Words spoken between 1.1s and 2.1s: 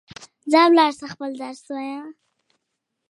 خپل درس ووایه